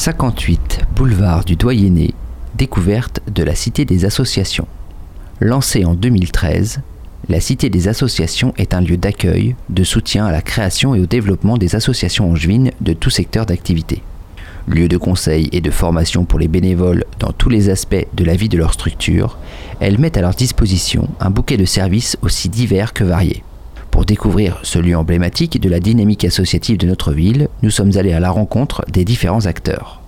58 0.00 0.86
boulevard 0.96 1.44
du 1.44 1.56
Doyenné, 1.56 2.14
découverte 2.54 3.20
de 3.30 3.42
la 3.42 3.54
Cité 3.54 3.84
des 3.84 4.06
associations. 4.06 4.66
Lancée 5.40 5.84
en 5.84 5.92
2013, 5.92 6.80
la 7.28 7.38
Cité 7.38 7.68
des 7.68 7.86
associations 7.86 8.54
est 8.56 8.72
un 8.72 8.80
lieu 8.80 8.96
d'accueil, 8.96 9.56
de 9.68 9.84
soutien 9.84 10.24
à 10.24 10.32
la 10.32 10.40
création 10.40 10.94
et 10.94 11.00
au 11.00 11.04
développement 11.04 11.58
des 11.58 11.76
associations 11.76 12.30
angevines 12.30 12.70
de 12.80 12.94
tout 12.94 13.10
secteur 13.10 13.44
d'activité. 13.44 14.02
Lieu 14.66 14.88
de 14.88 14.96
conseil 14.96 15.50
et 15.52 15.60
de 15.60 15.70
formation 15.70 16.24
pour 16.24 16.38
les 16.38 16.48
bénévoles 16.48 17.04
dans 17.18 17.32
tous 17.32 17.50
les 17.50 17.68
aspects 17.68 18.06
de 18.14 18.24
la 18.24 18.36
vie 18.36 18.48
de 18.48 18.56
leur 18.56 18.72
structure, 18.72 19.36
elles 19.80 19.98
mettent 19.98 20.16
à 20.16 20.22
leur 20.22 20.32
disposition 20.32 21.10
un 21.20 21.28
bouquet 21.28 21.58
de 21.58 21.66
services 21.66 22.16
aussi 22.22 22.48
divers 22.48 22.94
que 22.94 23.04
variés. 23.04 23.44
Pour 23.90 24.04
découvrir 24.04 24.60
ce 24.62 24.78
lieu 24.78 24.96
emblématique 24.96 25.60
de 25.60 25.68
la 25.68 25.80
dynamique 25.80 26.24
associative 26.24 26.78
de 26.78 26.86
notre 26.86 27.12
ville, 27.12 27.48
nous 27.62 27.70
sommes 27.70 27.96
allés 27.96 28.12
à 28.12 28.20
la 28.20 28.30
rencontre 28.30 28.84
des 28.90 29.04
différents 29.04 29.46
acteurs. 29.46 29.99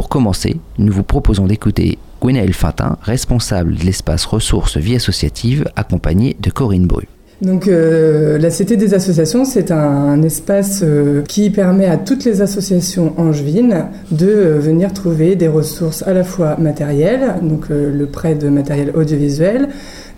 Pour 0.00 0.08
commencer, 0.08 0.56
nous 0.78 0.94
vous 0.94 1.02
proposons 1.02 1.46
d'écouter 1.46 1.98
Gwenaëlle 2.22 2.54
Fintin, 2.54 2.96
responsable 3.02 3.74
de 3.74 3.84
l'espace 3.84 4.24
ressources 4.24 4.78
vie 4.78 4.96
associative, 4.96 5.66
accompagnée 5.76 6.38
de 6.40 6.48
Corinne 6.48 6.86
Bru. 6.86 7.06
Euh, 7.46 8.38
la 8.38 8.48
Cité 8.48 8.78
des 8.78 8.94
associations, 8.94 9.44
c'est 9.44 9.70
un, 9.70 10.22
espace 10.22 10.80
euh, 10.82 11.20
qui 11.28 11.50
permet 11.50 11.84
à 11.84 11.98
toutes 11.98 12.24
les 12.24 12.40
associations 12.40 13.12
angevines 13.18 13.88
de 14.10 14.26
euh, 14.26 14.58
venir 14.58 14.94
trouver 14.94 15.36
des 15.36 15.48
ressources 15.48 16.02
à 16.04 16.14
la 16.14 16.24
fois 16.24 16.56
matérielles, 16.56 17.34
donc 17.42 17.68
le 17.68 18.06
prêt 18.06 18.34
de 18.34 18.48
matériel 18.48 18.92
audiovisuel, 18.96 19.68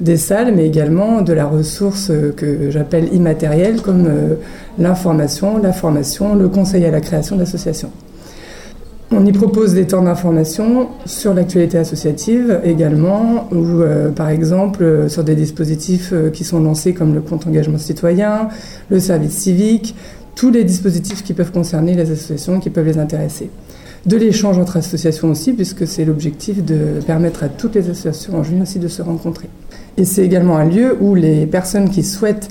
des 0.00 0.16
salles, 0.16 0.54
mais 0.54 0.64
également 0.64 1.22
de 1.22 1.32
la 1.32 1.46
ressource 1.46 2.12
que 2.36 2.70
j'appelle 2.70 3.12
immatérielle, 3.12 3.82
comme 3.82 4.08
l'information, 4.78 5.58
la 5.58 5.72
formation, 5.72 6.36
le 6.36 6.48
conseil 6.48 6.84
à 6.84 6.92
la 6.92 7.00
création 7.00 7.34
d'associations. 7.34 7.90
On 9.14 9.26
y 9.26 9.32
propose 9.32 9.74
des 9.74 9.86
temps 9.86 10.02
d'information 10.02 10.88
sur 11.04 11.34
l'actualité 11.34 11.76
associative 11.76 12.60
également, 12.64 13.46
ou 13.52 13.82
euh, 13.82 14.10
par 14.10 14.30
exemple 14.30 14.82
euh, 14.82 15.08
sur 15.10 15.22
des 15.22 15.34
dispositifs 15.34 16.10
euh, 16.14 16.30
qui 16.30 16.44
sont 16.44 16.60
lancés 16.60 16.94
comme 16.94 17.12
le 17.12 17.20
compte 17.20 17.46
engagement 17.46 17.76
citoyen, 17.76 18.48
le 18.88 19.00
service 19.00 19.32
civique, 19.32 19.94
tous 20.34 20.50
les 20.50 20.64
dispositifs 20.64 21.22
qui 21.22 21.34
peuvent 21.34 21.52
concerner 21.52 21.94
les 21.94 22.10
associations, 22.10 22.58
qui 22.58 22.70
peuvent 22.70 22.86
les 22.86 22.98
intéresser. 22.98 23.50
De 24.06 24.16
l'échange 24.16 24.58
entre 24.58 24.78
associations 24.78 25.30
aussi, 25.30 25.52
puisque 25.52 25.86
c'est 25.86 26.06
l'objectif 26.06 26.64
de 26.64 27.00
permettre 27.06 27.44
à 27.44 27.48
toutes 27.48 27.74
les 27.74 27.90
associations 27.90 28.38
en 28.38 28.42
juin 28.42 28.62
aussi 28.62 28.78
de 28.78 28.88
se 28.88 29.02
rencontrer. 29.02 29.50
Et 29.98 30.06
c'est 30.06 30.24
également 30.24 30.56
un 30.56 30.64
lieu 30.64 30.96
où 31.00 31.14
les 31.14 31.46
personnes 31.46 31.90
qui 31.90 32.02
souhaitent 32.02 32.48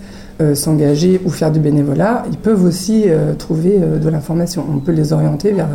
s'engager 0.55 1.21
ou 1.25 1.29
faire 1.29 1.51
du 1.51 1.59
bénévolat, 1.59 2.23
ils 2.31 2.37
peuvent 2.37 2.63
aussi 2.63 3.03
euh, 3.05 3.33
trouver 3.33 3.77
euh, 3.79 3.99
de 3.99 4.09
l'information. 4.09 4.65
On 4.69 4.79
peut 4.79 4.91
les 4.91 5.13
orienter 5.13 5.51
vers 5.51 5.69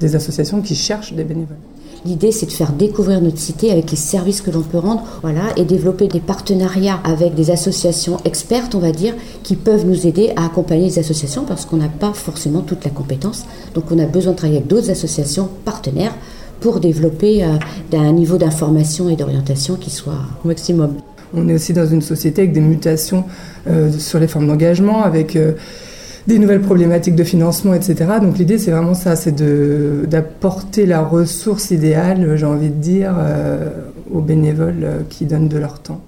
des 0.00 0.16
associations 0.16 0.60
qui 0.60 0.74
cherchent 0.74 1.12
des 1.12 1.24
bénévoles. 1.24 1.56
L'idée, 2.04 2.30
c'est 2.30 2.46
de 2.46 2.52
faire 2.52 2.72
découvrir 2.72 3.20
notre 3.20 3.38
cité 3.38 3.72
avec 3.72 3.90
les 3.90 3.96
services 3.96 4.40
que 4.40 4.50
l'on 4.50 4.62
peut 4.62 4.78
rendre, 4.78 5.02
voilà, 5.22 5.42
et 5.56 5.64
développer 5.64 6.06
des 6.06 6.20
partenariats 6.20 7.00
avec 7.02 7.34
des 7.34 7.50
associations 7.50 8.18
expertes, 8.24 8.74
on 8.76 8.78
va 8.78 8.92
dire, 8.92 9.14
qui 9.42 9.56
peuvent 9.56 9.84
nous 9.84 10.06
aider 10.06 10.32
à 10.36 10.44
accompagner 10.46 10.84
les 10.84 10.98
associations 11.00 11.44
parce 11.44 11.64
qu'on 11.64 11.78
n'a 11.78 11.88
pas 11.88 12.12
forcément 12.12 12.60
toute 12.60 12.84
la 12.84 12.90
compétence. 12.90 13.44
Donc, 13.74 13.84
on 13.90 13.98
a 13.98 14.06
besoin 14.06 14.32
de 14.32 14.36
travailler 14.36 14.58
avec 14.58 14.68
d'autres 14.68 14.90
associations 14.90 15.48
partenaires 15.64 16.14
pour 16.60 16.78
développer 16.78 17.44
un 17.92 18.12
niveau 18.12 18.36
d'information 18.38 19.08
et 19.08 19.16
d'orientation 19.16 19.74
qui 19.74 19.90
soit 19.90 20.20
au 20.44 20.48
maximum. 20.48 20.94
On 21.34 21.48
est 21.48 21.54
aussi 21.54 21.72
dans 21.72 21.86
une 21.86 22.02
société 22.02 22.42
avec 22.42 22.52
des 22.52 22.60
mutations 22.60 23.24
euh, 23.68 23.90
sur 23.92 24.18
les 24.18 24.28
formes 24.28 24.46
d'engagement, 24.46 25.02
avec 25.02 25.36
euh, 25.36 25.52
des 26.26 26.38
nouvelles 26.38 26.60
problématiques 26.60 27.16
de 27.16 27.24
financement, 27.24 27.74
etc. 27.74 27.96
Donc 28.22 28.38
l'idée, 28.38 28.58
c'est 28.58 28.70
vraiment 28.70 28.94
ça, 28.94 29.16
c'est 29.16 29.34
d'apporter 30.08 30.86
la 30.86 31.02
ressource 31.02 31.70
idéale, 31.70 32.36
j'ai 32.36 32.46
envie 32.46 32.68
de 32.68 32.74
dire, 32.74 33.14
euh, 33.18 33.70
aux 34.12 34.20
bénévoles 34.20 35.04
qui 35.08 35.24
donnent 35.24 35.48
de 35.48 35.58
leur 35.58 35.80
temps. 35.80 36.00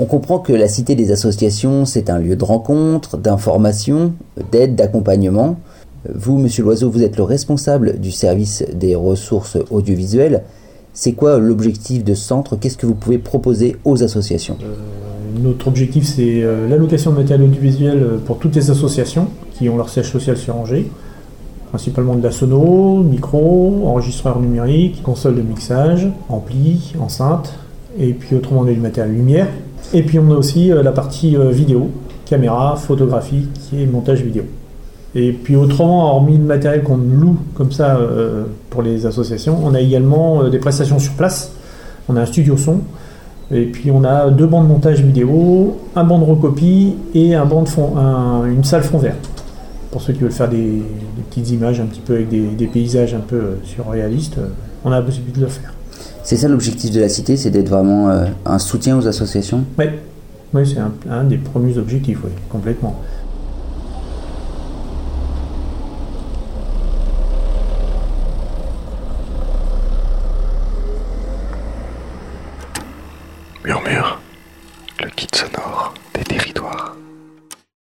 On 0.00 0.04
comprend 0.04 0.38
que 0.38 0.52
la 0.52 0.68
Cité 0.68 0.94
des 0.94 1.10
associations, 1.10 1.84
c'est 1.84 2.08
un 2.08 2.18
lieu 2.18 2.36
de 2.36 2.44
rencontre, 2.44 3.16
d'information, 3.16 4.12
d'aide, 4.52 4.76
d'accompagnement. 4.76 5.58
Vous, 6.14 6.38
Monsieur 6.38 6.62
Loiseau, 6.62 6.88
vous 6.88 7.02
êtes 7.02 7.16
le 7.16 7.24
responsable 7.24 7.98
du 7.98 8.12
service 8.12 8.64
des 8.72 8.94
ressources 8.94 9.58
audiovisuelles. 9.70 10.42
C'est 11.00 11.12
quoi 11.12 11.38
l'objectif 11.38 12.02
de 12.02 12.12
ce 12.12 12.24
centre? 12.24 12.56
Qu'est-ce 12.56 12.76
que 12.76 12.84
vous 12.84 12.96
pouvez 12.96 13.18
proposer 13.18 13.76
aux 13.84 14.02
associations? 14.02 14.58
Euh, 14.60 14.74
Notre 15.40 15.68
objectif, 15.68 16.04
c'est 16.04 16.42
euh, 16.42 16.68
l'allocation 16.68 17.12
de 17.12 17.18
matériel 17.18 17.48
audiovisuel 17.48 18.02
euh, 18.02 18.18
pour 18.18 18.40
toutes 18.40 18.56
les 18.56 18.68
associations 18.72 19.28
qui 19.52 19.68
ont 19.68 19.76
leur 19.76 19.90
siège 19.90 20.10
social 20.10 20.36
sur 20.36 20.56
Angers, 20.56 20.90
principalement 21.70 22.16
de 22.16 22.22
la 22.24 22.32
sono, 22.32 23.00
micro, 23.04 23.86
enregistreur 23.86 24.40
numérique, 24.40 25.00
console 25.04 25.36
de 25.36 25.42
mixage, 25.42 26.08
ampli, 26.28 26.94
enceinte, 26.98 27.54
et 27.96 28.12
puis 28.12 28.34
autrement 28.34 28.62
on 28.62 28.66
a 28.66 28.72
du 28.72 28.80
matériel 28.80 29.14
lumière. 29.14 29.46
Et 29.94 30.02
puis 30.02 30.18
on 30.18 30.28
a 30.32 30.34
aussi 30.34 30.70
la 30.70 30.90
partie 30.90 31.36
vidéo, 31.52 31.92
caméra, 32.26 32.74
photographie 32.74 33.46
et 33.72 33.86
montage 33.86 34.22
vidéo. 34.22 34.42
Et 35.14 35.32
puis 35.32 35.56
autrement, 35.56 36.14
hormis 36.14 36.36
le 36.36 36.44
matériel 36.44 36.82
qu'on 36.82 36.96
loue 36.96 37.38
comme 37.54 37.72
ça 37.72 37.96
euh, 37.96 38.44
pour 38.70 38.82
les 38.82 39.06
associations, 39.06 39.58
on 39.64 39.74
a 39.74 39.80
également 39.80 40.42
euh, 40.42 40.50
des 40.50 40.58
prestations 40.58 40.98
sur 40.98 41.14
place. 41.14 41.52
On 42.08 42.16
a 42.16 42.22
un 42.22 42.26
studio 42.26 42.56
son, 42.56 42.80
et 43.50 43.64
puis 43.64 43.90
on 43.90 44.04
a 44.04 44.30
deux 44.30 44.46
bancs 44.46 44.62
de 44.62 44.68
montage 44.68 45.02
vidéo, 45.02 45.78
un 45.96 46.04
banc 46.04 46.18
de 46.18 46.24
recopie 46.24 46.94
et 47.14 47.34
un 47.34 47.44
banc 47.44 47.62
de 47.62 47.68
fond, 47.68 47.94
une 48.46 48.64
salle 48.64 48.82
fond 48.82 48.98
vert. 48.98 49.16
Pour 49.90 50.00
ceux 50.02 50.12
qui 50.12 50.20
veulent 50.20 50.32
faire 50.32 50.48
des, 50.48 50.82
petites 51.28 51.50
images 51.50 51.80
un 51.80 51.86
petit 51.86 52.00
peu 52.00 52.14
avec 52.14 52.28
des, 52.28 52.66
paysages 52.66 53.14
un 53.14 53.20
peu 53.20 53.36
euh, 53.36 53.54
surréalistes, 53.64 54.38
on 54.84 54.92
a 54.92 54.96
la 54.96 55.02
possibilité 55.02 55.40
de 55.40 55.44
le 55.44 55.50
faire. 55.50 55.72
C'est 56.22 56.36
ça 56.36 56.48
l'objectif 56.48 56.92
de 56.92 57.00
la 57.00 57.08
cité, 57.08 57.36
c'est 57.36 57.50
d'être 57.50 57.68
vraiment 57.68 58.10
un 58.44 58.58
soutien 58.58 58.98
aux 58.98 59.06
associations? 59.06 59.64
Oui, 59.78 59.86
ouais, 60.52 60.64
c'est 60.66 60.78
un, 60.78 60.92
un, 61.10 61.24
des 61.24 61.38
premiers 61.38 61.78
objectifs, 61.78 62.18
oui, 62.22 62.30
complètement. 62.50 63.00
murmure. 73.68 74.17